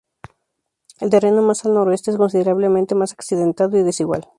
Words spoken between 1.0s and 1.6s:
terreno